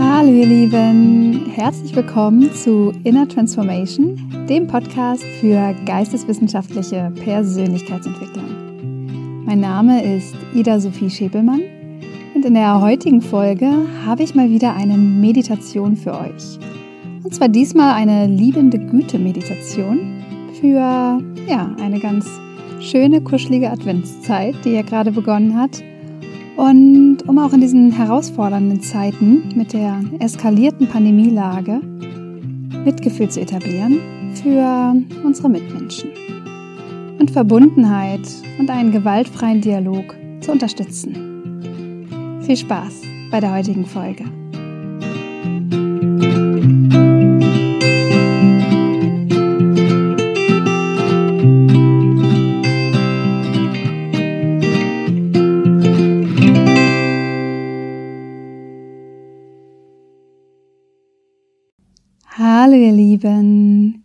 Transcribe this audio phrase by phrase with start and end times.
[0.00, 4.16] Hallo ihr Lieben, herzlich willkommen zu Inner Transformation,
[4.48, 9.44] dem Podcast für geisteswissenschaftliche Persönlichkeitsentwicklung.
[9.44, 11.62] Mein Name ist Ida Sophie Schäbelmann
[12.34, 13.70] und in der heutigen Folge
[14.04, 16.58] habe ich mal wieder eine Meditation für euch.
[17.22, 20.24] Und zwar diesmal eine liebende Güte-Meditation
[20.60, 22.26] für ja, eine ganz
[22.82, 25.82] schöne, kuschelige Adventszeit, die ja gerade begonnen hat.
[26.56, 31.80] Und um auch in diesen herausfordernden Zeiten mit der eskalierten Pandemielage
[32.84, 34.00] Mitgefühl zu etablieren
[34.34, 36.10] für unsere Mitmenschen
[37.18, 42.40] und Verbundenheit und einen gewaltfreien Dialog zu unterstützen.
[42.42, 44.24] Viel Spaß bei der heutigen Folge.
[62.64, 64.04] Hallo ihr Lieben.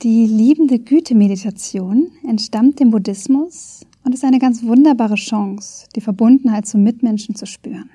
[0.00, 6.82] Die liebende Güte-Meditation entstammt dem Buddhismus und ist eine ganz wunderbare Chance, die Verbundenheit zum
[6.84, 7.90] Mitmenschen zu spüren.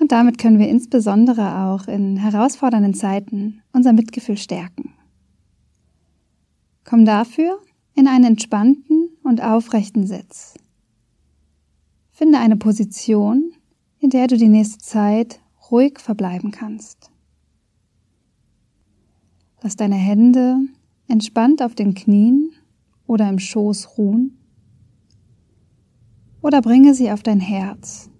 [0.00, 4.94] Und damit können wir insbesondere auch in herausfordernden Zeiten unser Mitgefühl stärken.
[6.82, 7.60] Komm dafür
[7.94, 10.54] in einen entspannten und aufrechten Sitz.
[12.10, 13.52] Finde eine Position,
[14.00, 15.38] in der du die nächste Zeit
[15.70, 17.12] ruhig verbleiben kannst.
[19.62, 20.58] Lass deine Hände
[21.08, 22.50] entspannt auf den Knien
[23.06, 24.38] oder im Schoß ruhen
[26.42, 28.10] oder bringe sie auf dein Herz,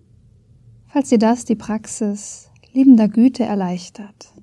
[0.86, 4.34] falls dir das die Praxis liebender Güte erleichtert.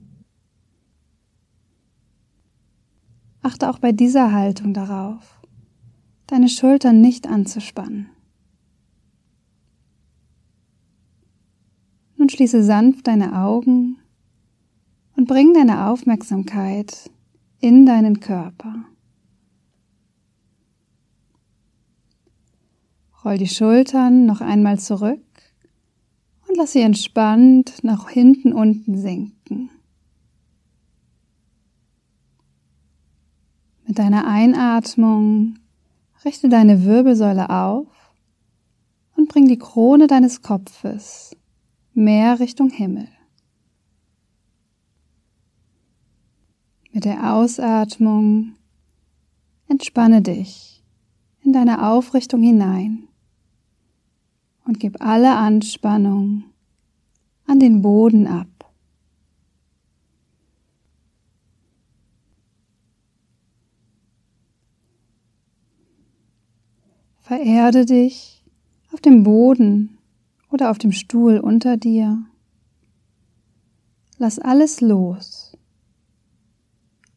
[3.41, 5.41] Achte auch bei dieser Haltung darauf,
[6.27, 8.09] deine Schultern nicht anzuspannen.
[12.17, 13.97] Nun schließe sanft deine Augen
[15.23, 17.09] und bring deine Aufmerksamkeit
[17.61, 18.83] in deinen Körper.
[23.23, 25.23] Roll die Schultern noch einmal zurück
[26.45, 29.69] und lass sie entspannt nach hinten unten sinken.
[33.87, 35.55] Mit deiner Einatmung
[36.25, 37.87] richte deine Wirbelsäule auf
[39.15, 41.33] und bring die Krone deines Kopfes
[41.93, 43.07] mehr Richtung Himmel.
[46.93, 48.53] Mit der Ausatmung
[49.67, 50.83] entspanne dich
[51.41, 53.07] in deine Aufrichtung hinein
[54.65, 56.43] und gib alle Anspannung
[57.47, 58.71] an den Boden ab.
[67.21, 68.45] Vererde dich
[68.91, 69.97] auf dem Boden
[70.51, 72.23] oder auf dem Stuhl unter dir.
[74.19, 75.52] Lass alles los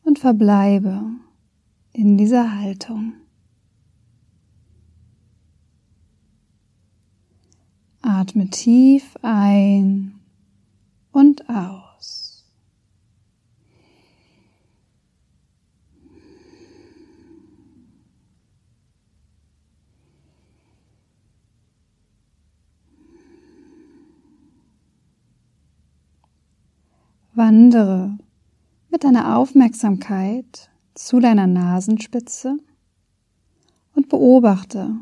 [0.06, 1.02] und verbleibe
[1.92, 3.14] in dieser Haltung.
[8.02, 10.20] Atme tief ein
[11.10, 12.44] und aus.
[27.34, 28.16] Wandere
[28.90, 32.56] mit deiner Aufmerksamkeit zu deiner Nasenspitze
[33.94, 34.96] und beobachte,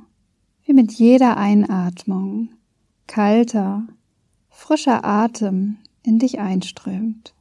[0.65, 2.50] wie mit jeder Einatmung
[3.06, 3.87] kalter,
[4.49, 7.34] frischer Atem in dich einströmt.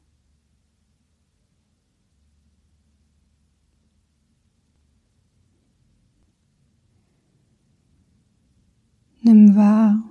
[9.22, 10.04] Nimm wahr,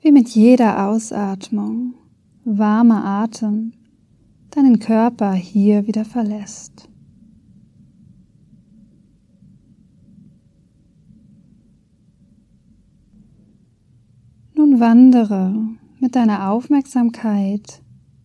[0.00, 1.94] wie mit jeder Ausatmung
[2.44, 3.72] warmer Atem
[4.58, 6.88] deinen Körper hier wieder verlässt.
[14.56, 15.54] Nun wandere
[16.00, 17.82] mit deiner Aufmerksamkeit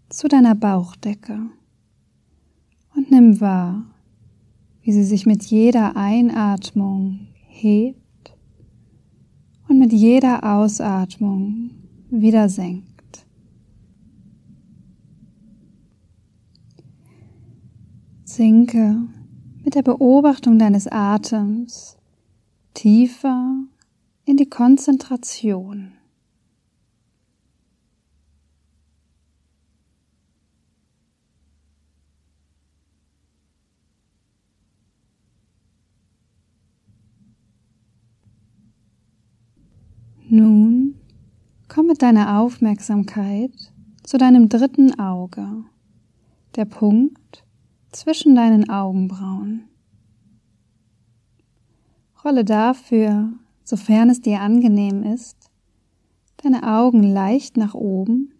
[0.09, 1.39] zu deiner Bauchdecke
[2.95, 3.85] und nimm wahr,
[4.81, 8.35] wie sie sich mit jeder Einatmung hebt
[9.67, 11.69] und mit jeder Ausatmung
[12.09, 12.92] wieder senkt.
[18.35, 18.95] Sinke
[19.63, 21.97] mit der Beobachtung deines Atems
[22.73, 23.57] tiefer
[24.25, 25.91] in die Konzentration.
[40.27, 40.95] Nun
[41.67, 43.51] komm mit deiner Aufmerksamkeit
[44.01, 45.65] zu deinem dritten Auge,
[46.55, 47.43] der Punkt
[47.95, 49.69] zwischen deinen Augenbrauen.
[52.23, 55.49] Rolle dafür, sofern es dir angenehm ist,
[56.37, 58.33] deine Augen leicht nach oben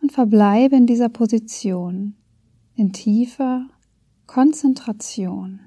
[0.00, 2.14] und verbleibe in dieser Position
[2.74, 3.66] in tiefer
[4.26, 5.60] Konzentration.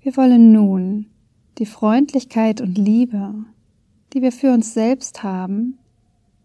[0.00, 1.10] Wir wollen nun
[1.58, 3.44] die Freundlichkeit und Liebe,
[4.12, 5.78] die wir für uns selbst haben,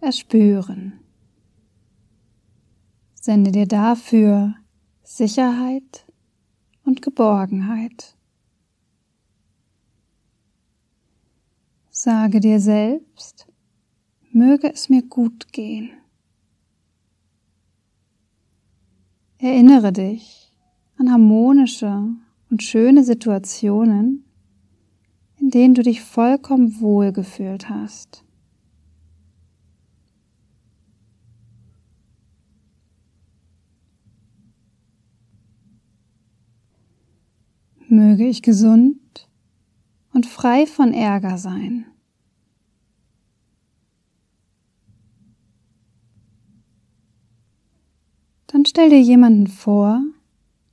[0.02, 1.00] erspüren.
[3.14, 4.56] Sende dir dafür
[5.04, 6.06] Sicherheit
[6.84, 8.16] und Geborgenheit.
[11.90, 13.48] Sage dir selbst,
[14.32, 15.92] möge es mir gut gehen.
[19.38, 20.52] Erinnere dich
[20.98, 22.10] an harmonische
[22.50, 24.26] und schöne Situationen,
[25.44, 28.24] in denen du dich vollkommen wohl gefühlt hast.
[37.90, 39.28] Möge ich gesund
[40.14, 41.88] und frei von Ärger sein.
[48.48, 50.02] Dann stell dir jemanden vor,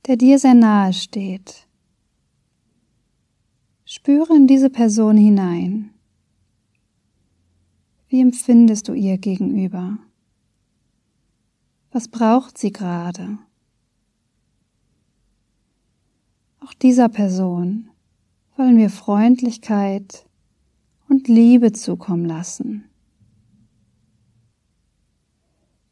[0.07, 1.67] der dir sehr nahe steht.
[3.93, 5.89] Spüre in diese Person hinein.
[8.07, 9.97] Wie empfindest du ihr gegenüber?
[11.91, 13.37] Was braucht sie gerade?
[16.61, 17.89] Auch dieser Person
[18.55, 20.25] wollen wir Freundlichkeit
[21.09, 22.85] und Liebe zukommen lassen.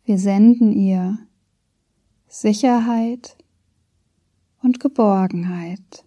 [0.05, 1.19] Wir senden ihr
[2.29, 3.35] Sicherheit
[4.61, 6.05] und Geborgenheit.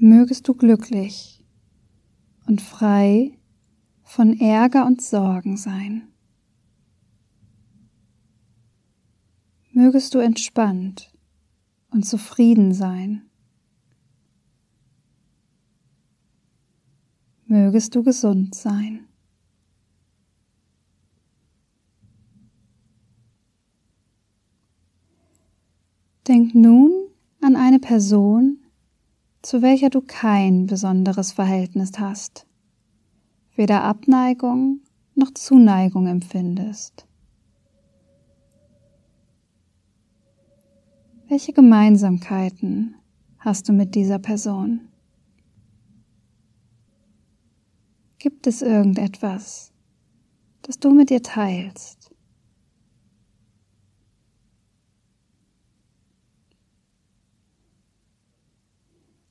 [0.00, 1.44] Mögest du glücklich
[2.46, 3.36] und frei
[4.04, 6.06] von Ärger und Sorgen sein.
[9.72, 11.12] Mögest du entspannt
[11.90, 13.28] und zufrieden sein.
[17.46, 19.08] Mögest du gesund sein.
[26.28, 26.92] Denk nun
[27.40, 28.58] an eine Person,
[29.42, 32.46] zu welcher du kein besonderes Verhältnis hast,
[33.54, 34.80] weder Abneigung
[35.14, 37.06] noch Zuneigung empfindest.
[41.28, 42.94] Welche Gemeinsamkeiten
[43.38, 44.88] hast du mit dieser Person?
[48.18, 49.72] Gibt es irgendetwas,
[50.62, 51.97] das du mit ihr teilst?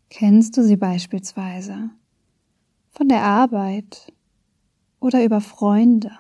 [0.10, 1.90] Kennst du sie beispielsweise
[2.90, 4.14] von der Arbeit
[5.00, 6.12] oder über Freunde?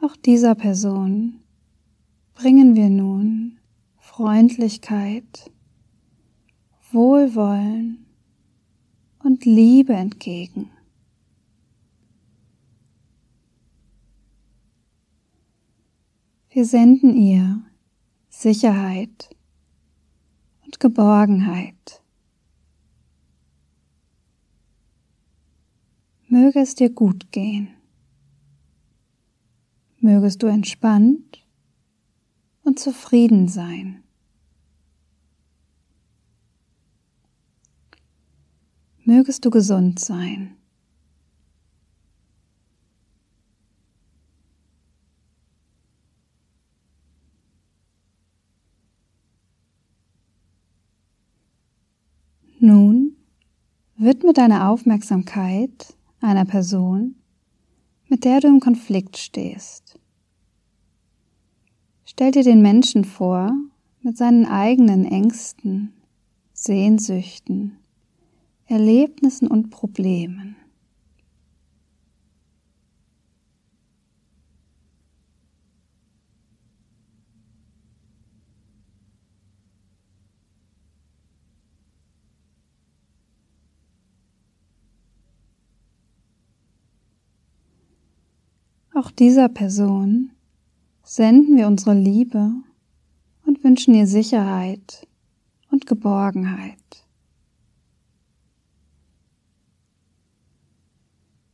[0.00, 1.40] Auch dieser Person
[2.34, 3.58] bringen wir nun
[3.98, 5.50] Freundlichkeit,
[6.92, 8.06] Wohlwollen
[9.22, 10.70] und Liebe entgegen.
[16.58, 17.62] Wir senden ihr
[18.30, 19.30] Sicherheit
[20.64, 22.02] und Geborgenheit.
[26.26, 27.68] Möge es dir gut gehen.
[30.00, 31.46] Mögest du entspannt
[32.64, 34.02] und zufrieden sein.
[39.04, 40.57] Mögest du gesund sein.
[52.60, 53.16] Nun
[53.96, 57.14] widme deine Aufmerksamkeit einer Person,
[58.08, 60.00] mit der du im Konflikt stehst.
[62.04, 63.52] Stell dir den Menschen vor
[64.02, 65.92] mit seinen eigenen Ängsten,
[66.52, 67.76] Sehnsüchten,
[68.66, 70.56] Erlebnissen und Problemen.
[88.98, 90.32] Auch dieser Person
[91.04, 92.52] senden wir unsere Liebe
[93.46, 95.06] und wünschen ihr Sicherheit
[95.70, 97.06] und Geborgenheit.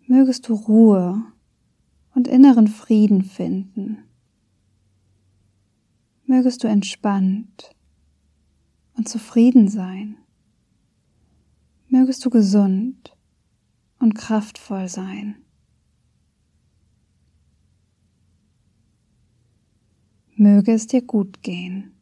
[0.07, 1.23] Mögest du Ruhe
[2.15, 3.99] und inneren Frieden finden.
[6.25, 7.77] Mögest du entspannt
[8.97, 10.17] und zufrieden sein.
[11.89, 13.15] Mögest du gesund
[13.99, 15.44] und kraftvoll sein.
[20.37, 21.93] Möge es dir gut gehen.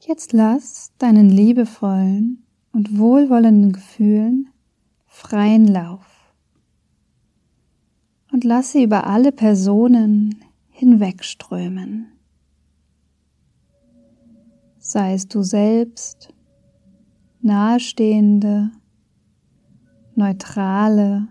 [0.00, 4.50] Jetzt lass deinen liebevollen und wohlwollenden Gefühlen
[5.06, 6.34] freien Lauf
[8.32, 12.08] und lass sie über alle Personen hinwegströmen.
[14.78, 16.34] Sei es du selbst,
[17.40, 18.72] nahestehende,
[20.16, 21.28] neutrale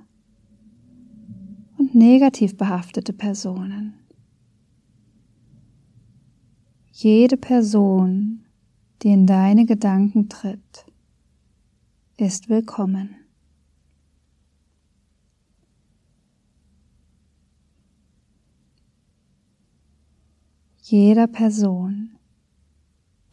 [1.93, 3.93] negativ behaftete Personen.
[6.91, 8.43] Jede Person
[9.03, 10.85] die in deine Gedanken tritt,
[12.15, 13.15] ist willkommen.
[20.81, 22.17] Jeder Person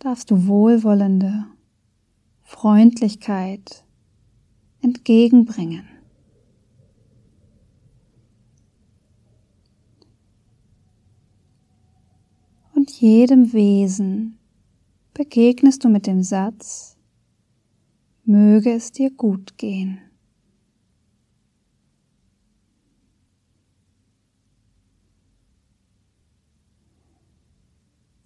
[0.00, 1.46] darfst du wohlwollende
[2.42, 3.84] Freundlichkeit
[4.82, 5.86] entgegenbringen.
[12.74, 14.38] Und jedem Wesen
[15.14, 16.98] begegnest du mit dem Satz,
[18.24, 19.98] möge es dir gut gehen.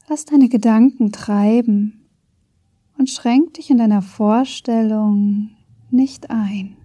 [0.09, 2.09] Lass deine Gedanken treiben
[2.99, 5.51] und schränk dich in deiner Vorstellung
[5.91, 6.77] nicht ein,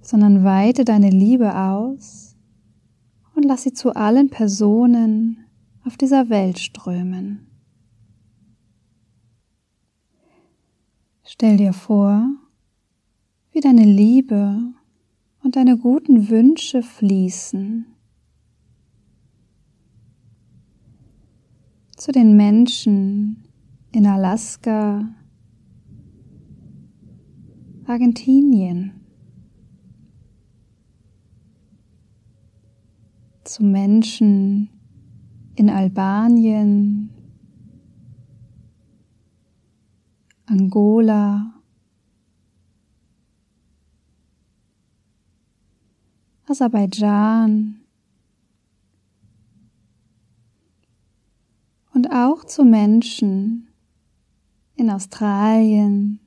[0.00, 2.31] sondern weite deine Liebe aus
[3.42, 5.44] und lass sie zu allen Personen
[5.84, 7.48] auf dieser Welt strömen.
[11.24, 12.24] Stell dir vor,
[13.50, 14.60] wie deine Liebe
[15.42, 17.86] und deine guten Wünsche fließen
[21.96, 23.48] zu den Menschen
[23.90, 25.12] in Alaska,
[27.86, 29.01] Argentinien,
[33.52, 34.70] zu Menschen
[35.56, 37.10] in Albanien,
[40.46, 41.52] Angola,
[46.48, 47.84] Aserbaidschan.
[51.92, 53.68] Und auch zu Menschen
[54.76, 56.20] in Australien,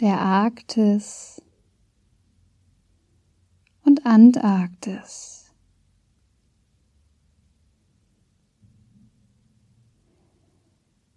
[0.00, 1.40] der Arktis
[3.92, 5.52] und Antarktis.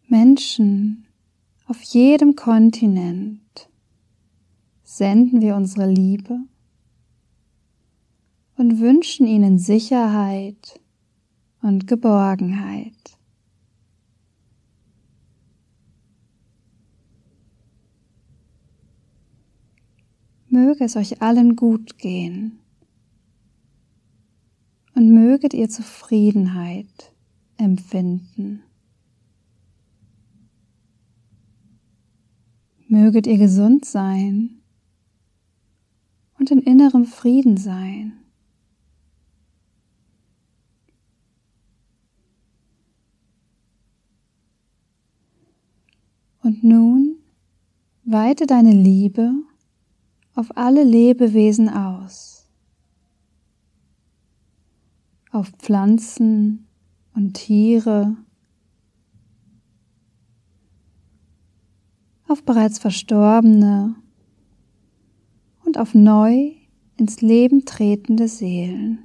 [0.07, 1.07] Menschen
[1.67, 3.69] auf jedem Kontinent
[4.83, 6.37] senden wir unsere Liebe
[8.57, 10.81] und wünschen ihnen Sicherheit
[11.61, 13.17] und Geborgenheit.
[20.49, 22.59] Möge es euch allen gut gehen
[24.95, 27.13] und möget ihr Zufriedenheit
[27.57, 28.63] empfinden.
[32.87, 34.61] Möget ihr gesund sein
[36.39, 38.13] und in innerem Frieden sein.
[46.41, 47.17] Und nun
[48.03, 49.33] weite deine Liebe
[50.35, 51.94] auf alle Lebewesen aus,
[55.35, 56.65] auf Pflanzen
[57.13, 58.15] und Tiere,
[62.27, 63.95] auf bereits Verstorbene
[65.65, 66.51] und auf neu
[66.97, 68.99] ins Leben tretende Seelen.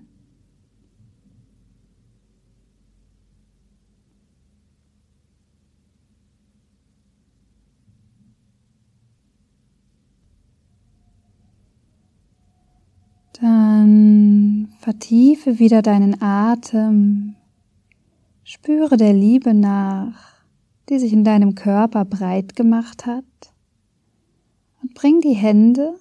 [13.41, 14.10] Dann
[14.81, 17.37] vertiefe wieder deinen Atem,
[18.45, 20.31] spüre der Liebe nach
[20.91, 23.25] die sich in deinem Körper breit gemacht hat.
[24.83, 25.95] Und bring die Hände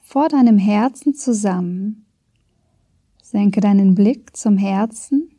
[0.00, 2.06] vor deinem Herzen zusammen.
[3.22, 5.30] Senke deinen Blick zum Herzen.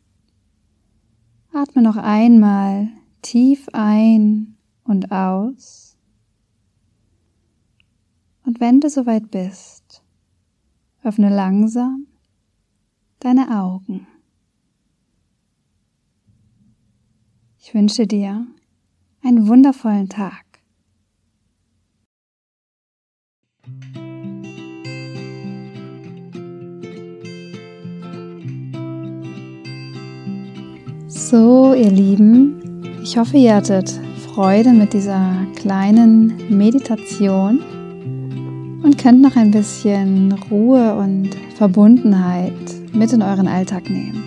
[1.52, 2.90] Atme noch einmal
[3.22, 5.98] tief ein und aus.
[8.46, 10.04] Und wenn du soweit bist,
[11.04, 12.06] öffne langsam
[13.22, 14.08] deine Augen.
[17.60, 18.46] Ich wünsche dir
[19.24, 20.46] einen wundervollen Tag.
[31.08, 33.90] So, ihr Lieben, ich hoffe, ihr hattet
[34.34, 37.62] Freude mit dieser kleinen Meditation
[38.84, 42.54] und könnt noch ein bisschen Ruhe und Verbundenheit
[42.94, 44.24] mit in euren Alltag nehmen.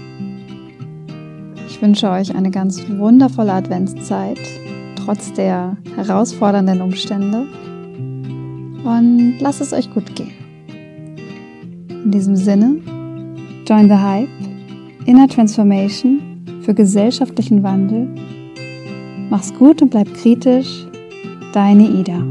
[1.66, 4.38] Ich wünsche euch eine ganz wundervolle Adventszeit,
[4.96, 7.46] trotz der herausfordernden Umstände.
[8.84, 10.32] Und lasst es euch gut gehen.
[11.88, 12.76] In diesem Sinne,
[13.66, 14.28] join the hype,
[15.06, 16.20] Inner Transformation
[16.62, 18.08] für gesellschaftlichen Wandel.
[19.30, 20.86] Mach's gut und bleib kritisch.
[21.52, 22.22] Deine Ida.